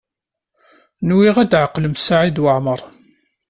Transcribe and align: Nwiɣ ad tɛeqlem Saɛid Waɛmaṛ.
Nwiɣ 1.07 1.35
ad 1.39 1.49
tɛeqlem 1.51 1.95
Saɛid 1.97 2.37
Waɛmaṛ. 2.43 2.81